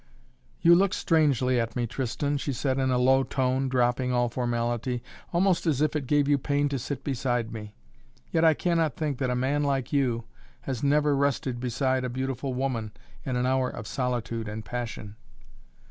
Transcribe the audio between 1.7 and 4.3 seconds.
me, Tristan," she said in a low tone, dropping all